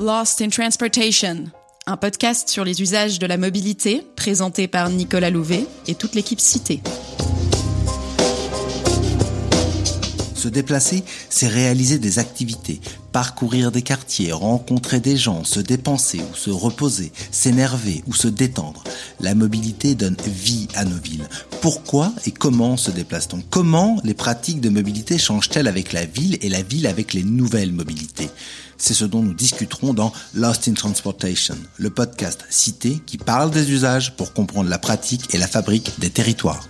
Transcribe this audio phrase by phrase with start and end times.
[0.00, 1.46] Lost in Transportation,
[1.86, 6.38] un podcast sur les usages de la mobilité présenté par Nicolas Louvet et toute l'équipe
[6.38, 6.80] citée.
[10.36, 12.80] Se déplacer, c'est réaliser des activités,
[13.10, 18.84] parcourir des quartiers, rencontrer des gens, se dépenser ou se reposer, s'énerver ou se détendre.
[19.20, 21.28] La mobilité donne vie à nos villes.
[21.60, 23.42] Pourquoi et comment se déplace-t-on?
[23.50, 27.72] Comment les pratiques de mobilité changent-elles avec la ville et la ville avec les nouvelles
[27.72, 28.30] mobilités?
[28.76, 33.72] C'est ce dont nous discuterons dans Lost in Transportation, le podcast cité qui parle des
[33.72, 36.68] usages pour comprendre la pratique et la fabrique des territoires.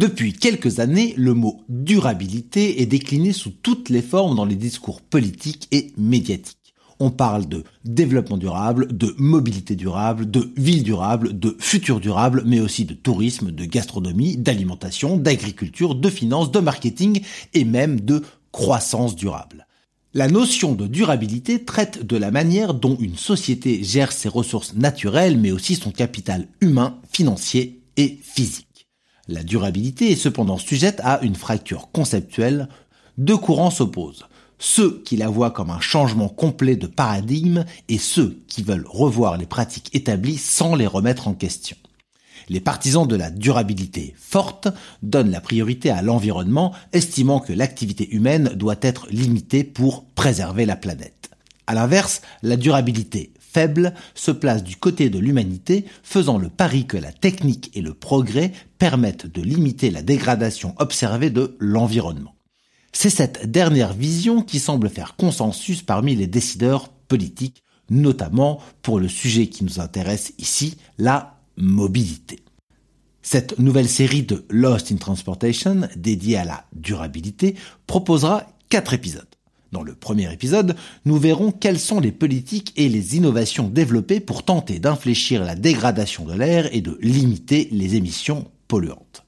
[0.00, 5.02] Depuis quelques années, le mot durabilité est décliné sous toutes les formes dans les discours
[5.02, 6.72] politiques et médiatiques.
[7.00, 12.60] On parle de développement durable, de mobilité durable, de ville durable, de futur durable, mais
[12.60, 17.20] aussi de tourisme, de gastronomie, d'alimentation, d'agriculture, de finances, de marketing
[17.52, 18.22] et même de
[18.52, 19.66] croissance durable.
[20.14, 25.36] La notion de durabilité traite de la manière dont une société gère ses ressources naturelles,
[25.36, 28.69] mais aussi son capital humain, financier et physique.
[29.30, 32.68] La durabilité est cependant sujette à une fracture conceptuelle.
[33.16, 34.26] Deux courants s'opposent.
[34.58, 39.36] Ceux qui la voient comme un changement complet de paradigme et ceux qui veulent revoir
[39.36, 41.76] les pratiques établies sans les remettre en question.
[42.48, 44.66] Les partisans de la durabilité forte
[45.04, 50.74] donnent la priorité à l'environnement, estimant que l'activité humaine doit être limitée pour préserver la
[50.74, 51.30] planète.
[51.68, 56.96] À l'inverse, la durabilité faible se place du côté de l'humanité, faisant le pari que
[56.96, 62.34] la technique et le progrès permettent de limiter la dégradation observée de l'environnement.
[62.92, 69.08] C'est cette dernière vision qui semble faire consensus parmi les décideurs politiques, notamment pour le
[69.08, 72.40] sujet qui nous intéresse ici, la mobilité.
[73.22, 77.54] Cette nouvelle série de Lost in Transportation, dédiée à la durabilité,
[77.86, 79.26] proposera quatre épisodes.
[79.72, 84.44] Dans le premier épisode, nous verrons quelles sont les politiques et les innovations développées pour
[84.44, 89.24] tenter d'infléchir la dégradation de l'air et de limiter les émissions polluantes.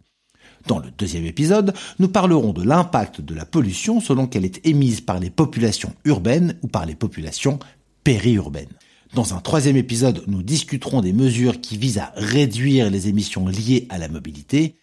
[0.67, 5.01] Dans le deuxième épisode, nous parlerons de l'impact de la pollution selon qu'elle est émise
[5.01, 7.59] par les populations urbaines ou par les populations
[8.05, 8.69] périurbaines.
[9.15, 13.87] Dans un troisième épisode, nous discuterons des mesures qui visent à réduire les émissions liées
[13.91, 14.77] à la mobilité.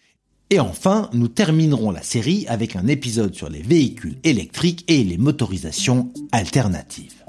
[0.52, 5.16] Et enfin, nous terminerons la série avec un épisode sur les véhicules électriques et les
[5.16, 7.24] motorisations alternatives.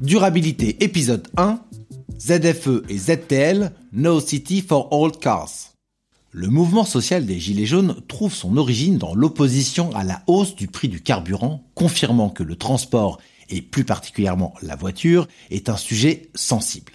[0.00, 1.60] Durabilité épisode 1
[2.18, 5.74] ZFE et ZTL No City for Old Cars.
[6.30, 10.66] Le mouvement social des Gilets jaunes trouve son origine dans l'opposition à la hausse du
[10.66, 13.18] prix du carburant, confirmant que le transport
[13.52, 16.92] et plus particulièrement la voiture, est un sujet sensible.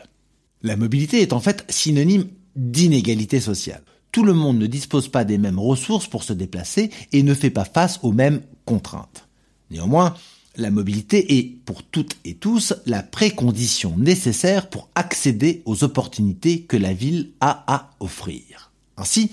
[0.63, 3.83] La mobilité est en fait synonyme d'inégalité sociale.
[4.11, 7.51] Tout le monde ne dispose pas des mêmes ressources pour se déplacer et ne fait
[7.51, 9.27] pas face aux mêmes contraintes.
[9.69, 10.15] Néanmoins,
[10.55, 16.77] la mobilité est, pour toutes et tous, la précondition nécessaire pour accéder aux opportunités que
[16.77, 18.71] la ville a à offrir.
[18.97, 19.29] Ainsi,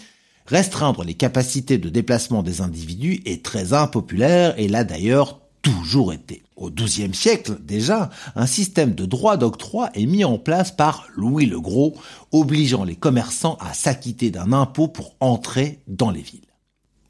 [0.47, 6.44] restreindre les capacités de déplacement des individus est très impopulaire et l'a d'ailleurs toujours été.
[6.57, 11.47] Au XIIe siècle, déjà, un système de droit d'octroi est mis en place par Louis
[11.47, 11.97] le Gros,
[12.31, 16.41] obligeant les commerçants à s'acquitter d'un impôt pour entrer dans les villes.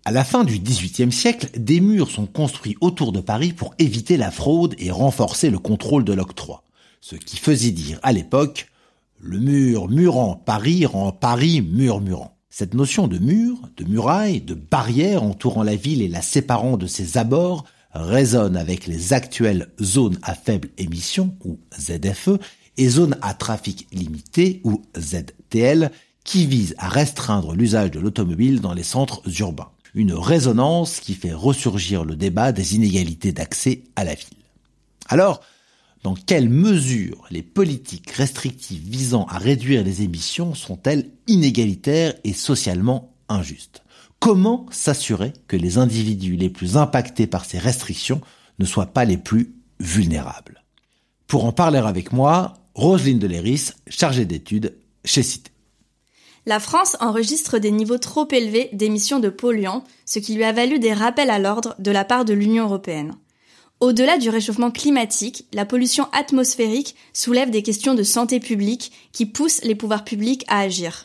[0.06, 4.16] À la fin du XVIIIe siècle, des murs sont construits autour de Paris pour éviter
[4.16, 6.62] la fraude et renforcer le contrôle de l'octroi.
[7.00, 8.70] Ce qui faisait dire à l'époque,
[9.20, 12.36] le mur murant Paris rend Paris murmurant.
[12.48, 16.86] Cette notion de mur, de muraille, de barrière entourant la ville et la séparant de
[16.86, 22.38] ses abords résonne avec les actuelles zones à faible émission ou ZFE
[22.76, 25.90] et zones à trafic limité ou ZTL
[26.24, 29.70] qui visent à restreindre l'usage de l'automobile dans les centres urbains.
[29.94, 34.26] Une résonance qui fait ressurgir le débat des inégalités d'accès à la ville.
[35.08, 35.40] Alors,
[36.02, 43.14] dans quelle mesure les politiques restrictives visant à réduire les émissions sont-elles inégalitaires et socialement
[43.28, 43.83] injustes?
[44.24, 48.22] Comment s'assurer que les individus les plus impactés par ces restrictions
[48.58, 50.64] ne soient pas les plus vulnérables?
[51.26, 55.50] Pour en parler avec moi, Roselyne Deléris, chargée d'études chez Cité.
[56.46, 60.78] La France enregistre des niveaux trop élevés d'émissions de polluants, ce qui lui a valu
[60.78, 63.16] des rappels à l'ordre de la part de l'Union européenne.
[63.80, 69.62] Au-delà du réchauffement climatique, la pollution atmosphérique soulève des questions de santé publique qui poussent
[69.64, 71.04] les pouvoirs publics à agir.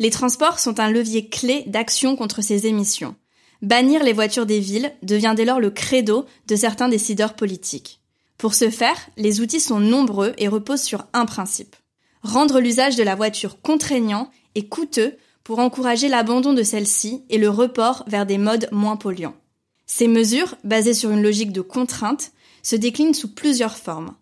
[0.00, 3.14] Les transports sont un levier clé d'action contre ces émissions.
[3.60, 8.00] Bannir les voitures des villes devient dès lors le credo de certains décideurs politiques.
[8.38, 11.76] Pour ce faire, les outils sont nombreux et reposent sur un principe.
[12.22, 17.50] Rendre l'usage de la voiture contraignant et coûteux pour encourager l'abandon de celle-ci et le
[17.50, 19.36] report vers des modes moins polluants.
[19.84, 22.32] Ces mesures, basées sur une logique de contrainte,
[22.62, 24.14] se déclinent sous plusieurs formes.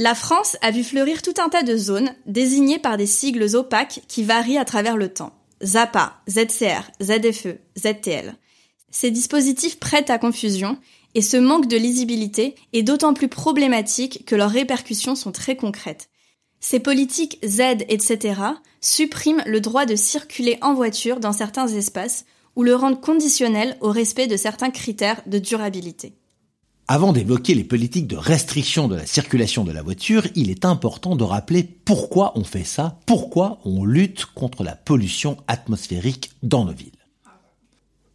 [0.00, 4.02] La France a vu fleurir tout un tas de zones désignées par des sigles opaques
[4.06, 5.32] qui varient à travers le temps.
[5.64, 8.36] ZAPA, ZCR, ZFE, ZTL.
[8.92, 10.78] Ces dispositifs prêtent à confusion
[11.16, 16.10] et ce manque de lisibilité est d'autant plus problématique que leurs répercussions sont très concrètes.
[16.60, 18.40] Ces politiques Z, etc.
[18.80, 22.24] suppriment le droit de circuler en voiture dans certains espaces
[22.54, 26.14] ou le rendent conditionnel au respect de certains critères de durabilité.
[26.90, 31.16] Avant d'évoquer les politiques de restriction de la circulation de la voiture, il est important
[31.16, 36.72] de rappeler pourquoi on fait ça, pourquoi on lutte contre la pollution atmosphérique dans nos
[36.72, 36.92] villes.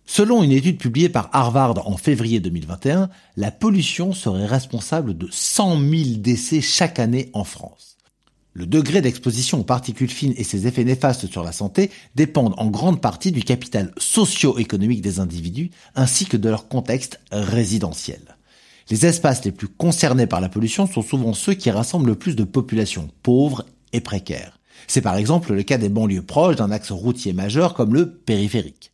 [0.07, 5.79] Selon une étude publiée par Harvard en février 2021, la pollution serait responsable de 100
[5.79, 7.97] 000 décès chaque année en France.
[8.53, 12.71] Le degré d'exposition aux particules fines et ses effets néfastes sur la santé dépendent en
[12.71, 18.35] grande partie du capital socio-économique des individus ainsi que de leur contexte résidentiel.
[18.89, 22.35] Les espaces les plus concernés par la pollution sont souvent ceux qui rassemblent le plus
[22.35, 24.59] de populations pauvres et précaires.
[24.87, 28.91] C'est par exemple le cas des banlieues proches d'un axe routier majeur comme le périphérique.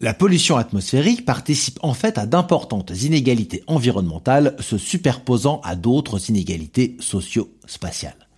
[0.00, 6.96] La pollution atmosphérique participe en fait à d'importantes inégalités environnementales se superposant à d'autres inégalités
[6.98, 8.28] socio-spatiales.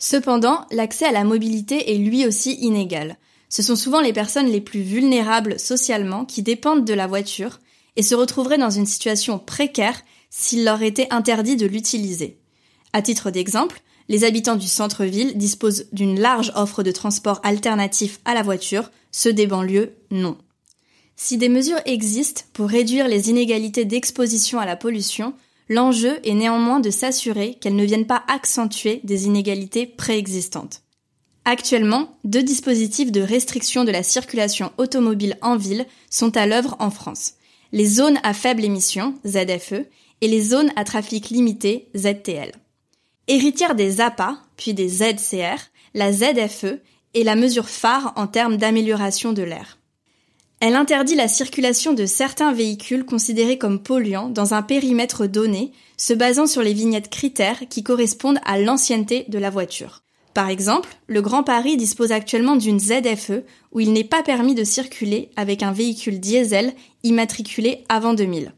[0.00, 3.16] Cependant, l'accès à la mobilité est lui aussi inégal.
[3.48, 7.60] Ce sont souvent les personnes les plus vulnérables socialement qui dépendent de la voiture
[7.94, 10.02] et se retrouveraient dans une situation précaire
[10.36, 12.40] s'il leur était interdit de l'utiliser.
[12.92, 18.34] À titre d'exemple, les habitants du centre-ville disposent d'une large offre de transport alternatif à
[18.34, 20.36] la voiture, ceux des banlieues non.
[21.14, 25.34] Si des mesures existent pour réduire les inégalités d'exposition à la pollution,
[25.68, 30.82] l'enjeu est néanmoins de s'assurer qu'elles ne viennent pas accentuer des inégalités préexistantes.
[31.44, 36.90] Actuellement, deux dispositifs de restriction de la circulation automobile en ville sont à l'œuvre en
[36.90, 37.34] France.
[37.70, 39.86] Les zones à faible émission, ZFE,
[40.20, 42.52] et les zones à trafic limité, ZTL.
[43.26, 45.58] Héritière des APA, puis des ZCR,
[45.94, 46.80] la ZFE
[47.14, 49.78] est la mesure phare en termes d'amélioration de l'air.
[50.60, 56.12] Elle interdit la circulation de certains véhicules considérés comme polluants dans un périmètre donné, se
[56.12, 60.02] basant sur les vignettes critères qui correspondent à l'ancienneté de la voiture.
[60.32, 64.64] Par exemple, le Grand Paris dispose actuellement d'une ZFE où il n'est pas permis de
[64.64, 66.72] circuler avec un véhicule diesel
[67.04, 68.52] immatriculé avant 2000.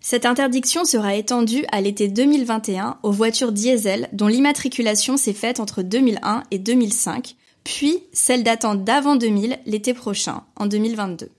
[0.00, 5.82] Cette interdiction sera étendue à l'été 2021 aux voitures diesel dont l'immatriculation s'est faite entre
[5.82, 7.34] 2001 et 2005,
[7.64, 11.30] puis celle datant d'avant 2000 l'été prochain, en 2022.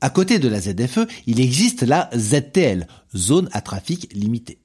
[0.00, 4.58] À côté de la ZFE, il existe la ZTL, zone à trafic limité.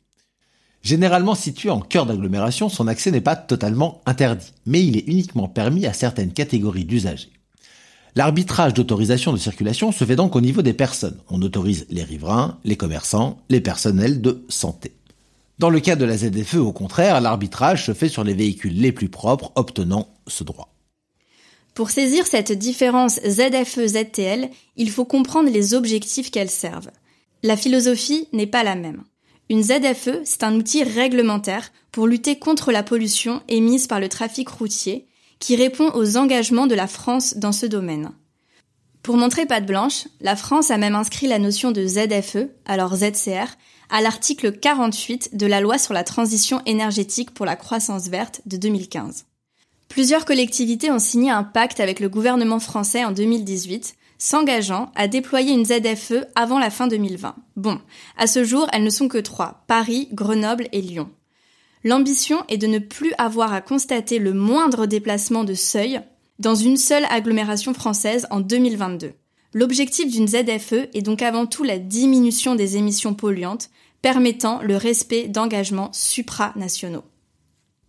[0.82, 5.48] Généralement située en cœur d'agglomération, son accès n'est pas totalement interdit, mais il est uniquement
[5.48, 7.39] permis à certaines catégories d'usagers.
[8.16, 11.18] L'arbitrage d'autorisation de circulation se fait donc au niveau des personnes.
[11.30, 14.94] On autorise les riverains, les commerçants, les personnels de santé.
[15.60, 18.92] Dans le cas de la ZFE, au contraire, l'arbitrage se fait sur les véhicules les
[18.92, 20.74] plus propres obtenant ce droit.
[21.74, 26.92] Pour saisir cette différence ZFE-ZTL, il faut comprendre les objectifs qu'elles servent.
[27.44, 29.04] La philosophie n'est pas la même.
[29.50, 34.48] Une ZFE, c'est un outil réglementaire pour lutter contre la pollution émise par le trafic
[34.48, 35.08] routier
[35.40, 38.12] qui répond aux engagements de la France dans ce domaine.
[39.04, 43.48] Pour montrer patte blanche, la France a même inscrit la notion de ZFE, alors ZCR,
[43.90, 48.58] à l'article 48 de la loi sur la transition énergétique pour la croissance verte de
[48.58, 49.26] 2015.
[49.88, 55.54] Plusieurs collectivités ont signé un pacte avec le gouvernement français en 2018, s'engageant à déployer
[55.54, 57.36] une ZFE avant la fin 2020.
[57.56, 57.80] Bon,
[58.18, 61.10] à ce jour, elles ne sont que trois, Paris, Grenoble et Lyon.
[61.86, 66.02] L'ambition est de ne plus avoir à constater le moindre déplacement de seuil
[66.38, 69.14] dans une seule agglomération française en 2022.
[69.54, 73.70] L'objectif d'une ZFE est donc avant tout la diminution des émissions polluantes,
[74.02, 77.04] permettant le respect d'engagements supranationaux.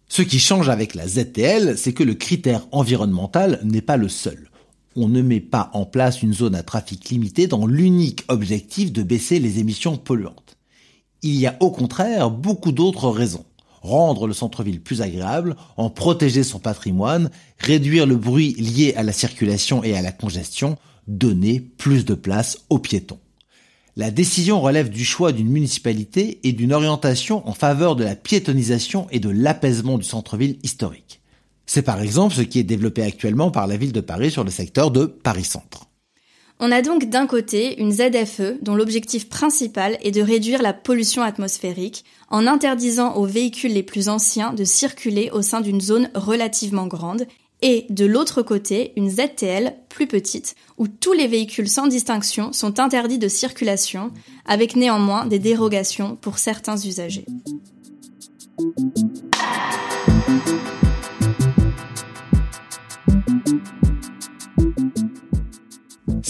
[0.08, 4.50] Ce qui change avec la ZTL, c'est que le critère environnemental n'est pas le seul.
[4.96, 9.02] On ne met pas en place une zone à trafic limité dans l'unique objectif de
[9.02, 10.56] baisser les émissions polluantes.
[11.22, 13.44] Il y a au contraire beaucoup d'autres raisons
[13.80, 19.12] rendre le centre-ville plus agréable, en protéger son patrimoine, réduire le bruit lié à la
[19.12, 23.18] circulation et à la congestion, donner plus de place aux piétons.
[23.96, 29.08] La décision relève du choix d'une municipalité et d'une orientation en faveur de la piétonisation
[29.10, 31.20] et de l'apaisement du centre-ville historique.
[31.66, 34.50] C'est par exemple ce qui est développé actuellement par la ville de Paris sur le
[34.50, 35.89] secteur de Paris-Centre.
[36.62, 41.22] On a donc d'un côté une ZFE dont l'objectif principal est de réduire la pollution
[41.22, 46.86] atmosphérique en interdisant aux véhicules les plus anciens de circuler au sein d'une zone relativement
[46.86, 47.26] grande
[47.62, 52.78] et de l'autre côté une ZTL plus petite où tous les véhicules sans distinction sont
[52.78, 54.10] interdits de circulation
[54.44, 57.24] avec néanmoins des dérogations pour certains usagers.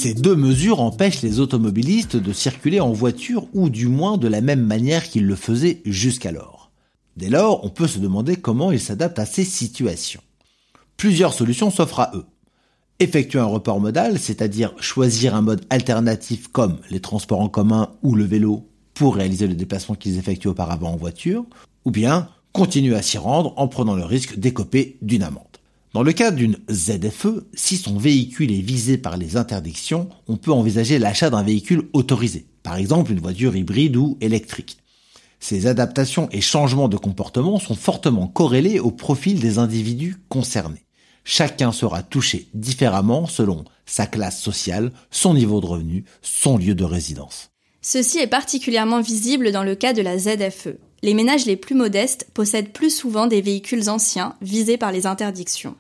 [0.03, 4.41] Ces deux mesures empêchent les automobilistes de circuler en voiture ou du moins de la
[4.41, 6.71] même manière qu'ils le faisaient jusqu'alors.
[7.19, 10.23] Dès lors, on peut se demander comment ils s'adaptent à ces situations.
[10.97, 12.25] Plusieurs solutions s'offrent à eux.
[12.99, 18.15] Effectuer un report modal, c'est-à-dire choisir un mode alternatif comme les transports en commun ou
[18.15, 21.45] le vélo pour réaliser le déplacement qu'ils effectuent auparavant en voiture,
[21.85, 25.50] ou bien continuer à s'y rendre en prenant le risque d'écoper d'une amende.
[25.93, 30.53] Dans le cas d'une ZFE, si son véhicule est visé par les interdictions, on peut
[30.53, 34.77] envisager l'achat d'un véhicule autorisé, par exemple une voiture hybride ou électrique.
[35.41, 40.85] Ces adaptations et changements de comportement sont fortement corrélés au profil des individus concernés.
[41.25, 46.85] Chacun sera touché différemment selon sa classe sociale, son niveau de revenu, son lieu de
[46.85, 47.51] résidence.
[47.83, 50.77] Ceci est particulièrement visible dans le cas de la ZFE.
[51.03, 55.77] Les ménages les plus modestes possèdent plus souvent des véhicules anciens visés par les interdictions.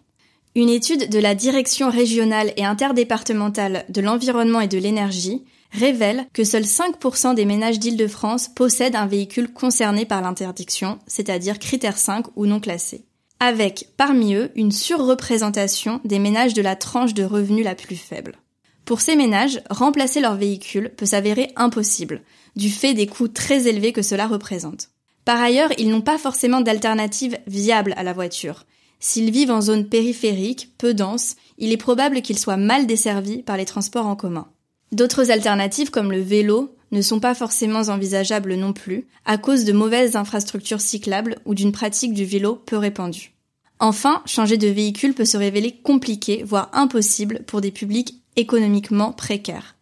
[0.55, 6.43] Une étude de la Direction régionale et interdépartementale de l'environnement et de l'énergie révèle que
[6.43, 12.47] seuls 5% des ménages d'Île-de-France possèdent un véhicule concerné par l'interdiction, c'est-à-dire critère 5 ou
[12.47, 13.05] non classé.
[13.39, 18.39] Avec, parmi eux, une surreprésentation des ménages de la tranche de revenus la plus faible.
[18.85, 22.23] Pour ces ménages, remplacer leur véhicule peut s'avérer impossible,
[22.57, 24.89] du fait des coûts très élevés que cela représente.
[25.31, 28.67] Par ailleurs, ils n'ont pas forcément d'alternative viable à la voiture.
[28.99, 33.57] S'ils vivent en zone périphérique, peu dense, il est probable qu'ils soient mal desservis par
[33.57, 34.49] les transports en commun.
[34.91, 39.73] D'autres alternatives comme le vélo ne sont pas forcément envisageables non plus, à cause de
[39.73, 43.33] mauvaises infrastructures cyclables ou d'une pratique du vélo peu répandue.
[43.79, 49.77] Enfin, changer de véhicule peut se révéler compliqué, voire impossible pour des publics économiquement précaires.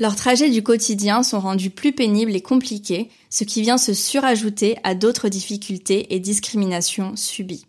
[0.00, 4.78] Leurs trajets du quotidien sont rendus plus pénibles et compliqués, ce qui vient se surajouter
[4.82, 7.66] à d'autres difficultés et discriminations subies.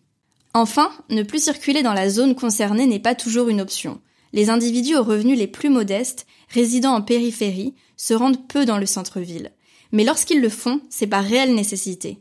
[0.53, 3.99] Enfin, ne plus circuler dans la zone concernée n'est pas toujours une option.
[4.31, 8.85] Les individus aux revenus les plus modestes, résidant en périphérie, se rendent peu dans le
[8.85, 9.51] centre-ville.
[9.91, 12.17] Mais lorsqu'ils le font, c'est par réelle nécessité.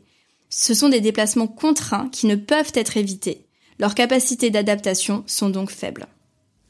[0.49, 3.45] Ce sont des déplacements contraints qui ne peuvent être évités.
[3.79, 6.07] Leurs capacités d'adaptation sont donc faibles.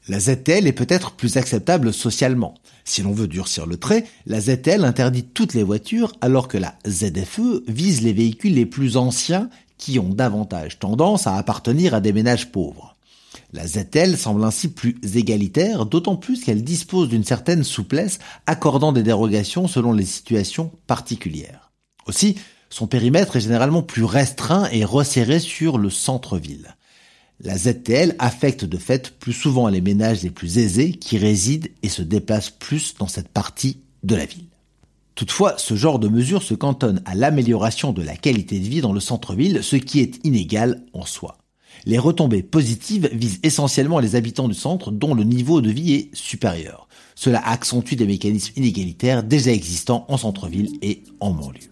[0.07, 2.55] La ZTL est peut-être plus acceptable socialement.
[2.85, 6.75] Si l'on veut durcir le trait, la ZTL interdit toutes les voitures alors que la
[6.87, 12.13] ZFE vise les véhicules les plus anciens qui ont davantage tendance à appartenir à des
[12.13, 12.95] ménages pauvres.
[13.53, 19.03] La ZTL semble ainsi plus égalitaire, d'autant plus qu'elle dispose d'une certaine souplesse, accordant des
[19.03, 21.71] dérogations selon les situations particulières.
[22.07, 22.37] Aussi,
[22.69, 26.75] son périmètre est généralement plus restreint et resserré sur le centre-ville.
[27.43, 31.89] La ZTL affecte de fait plus souvent les ménages les plus aisés qui résident et
[31.89, 34.45] se déplacent plus dans cette partie de la ville.
[35.15, 38.93] Toutefois, ce genre de mesure se cantonne à l'amélioration de la qualité de vie dans
[38.93, 41.39] le centre-ville, ce qui est inégal en soi.
[41.85, 46.15] Les retombées positives visent essentiellement les habitants du centre dont le niveau de vie est
[46.15, 46.87] supérieur.
[47.15, 51.71] Cela accentue des mécanismes inégalitaires déjà existants en centre-ville et en banlieue.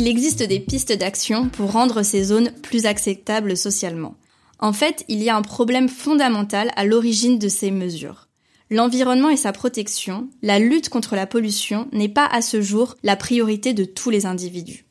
[0.00, 4.14] Il existe des pistes d'action pour rendre ces zones plus acceptables socialement.
[4.58, 8.26] En fait, il y a un problème fondamental à l'origine de ces mesures.
[8.70, 13.14] L'environnement et sa protection, la lutte contre la pollution n'est pas à ce jour la
[13.14, 14.86] priorité de tous les individus.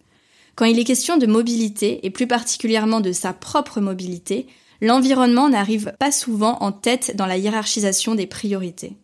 [0.54, 4.46] Quand il est question de mobilité, et plus particulièrement de sa propre mobilité,
[4.80, 8.96] l'environnement n'arrive pas souvent en tête dans la hiérarchisation des priorités.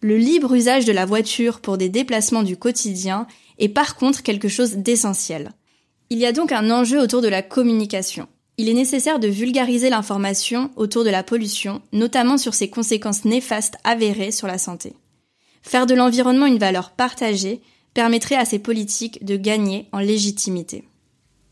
[0.00, 3.26] Le libre usage de la voiture pour des déplacements du quotidien
[3.60, 5.52] est par contre quelque chose d'essentiel.
[6.10, 8.26] Il y a donc un enjeu autour de la communication.
[8.58, 13.76] Il est nécessaire de vulgariser l'information autour de la pollution, notamment sur ses conséquences néfastes
[13.84, 14.96] avérées sur la santé.
[15.62, 17.60] Faire de l'environnement une valeur partagée
[17.94, 20.84] permettrait à ces politiques de gagner en légitimité.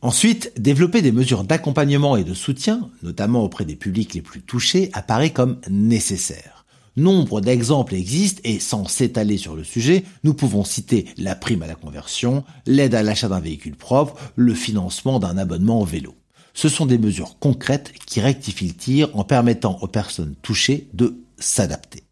[0.01, 4.91] Ensuite, développer des mesures d'accompagnement et de soutien, notamment auprès des publics les plus touchés,
[4.93, 6.58] apparaît comme nécessaire.
[6.99, 11.69] Nombre d'exemples existent et sans s'étaler sur le sujet, nous pouvons citer la prime à
[11.69, 16.17] la conversion, l'aide à l'achat d'un véhicule propre, le financement d'un abonnement au vélo.
[16.55, 21.23] Ce sont des mesures concrètes qui rectifient le tir en permettant aux personnes touchées de
[21.39, 22.03] s'adapter.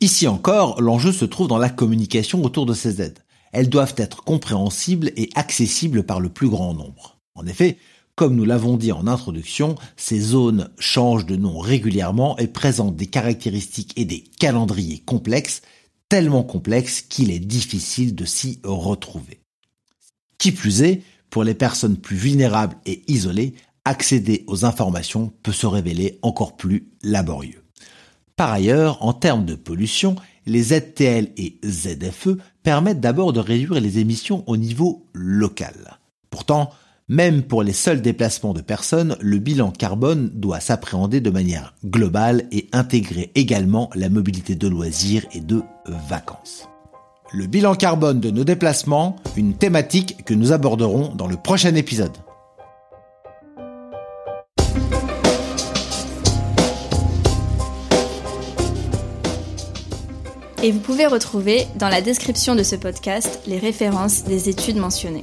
[0.00, 3.18] Ici encore, l'enjeu se trouve dans la communication autour de ces aides.
[3.52, 7.18] Elles doivent être compréhensibles et accessibles par le plus grand nombre.
[7.34, 7.76] En effet,
[8.16, 13.06] comme nous l'avons dit en introduction, ces zones changent de nom régulièrement et présentent des
[13.06, 15.60] caractéristiques et des calendriers complexes,
[16.08, 19.40] tellement complexes qu'il est difficile de s'y retrouver.
[20.38, 23.54] Qui plus est, pour les personnes plus vulnérables et isolées,
[23.84, 27.62] accéder aux informations peut se révéler encore plus laborieux.
[28.34, 33.98] Par ailleurs, en termes de pollution, les ZTL et ZFE permettent d'abord de réduire les
[33.98, 35.98] émissions au niveau local.
[36.30, 36.70] Pourtant,
[37.08, 42.48] même pour les seuls déplacements de personnes, le bilan carbone doit s'appréhender de manière globale
[42.50, 46.68] et intégrer également la mobilité de loisirs et de vacances.
[47.32, 52.16] Le bilan carbone de nos déplacements, une thématique que nous aborderons dans le prochain épisode.
[60.62, 65.22] Et vous pouvez retrouver dans la description de ce podcast les références des études mentionnées.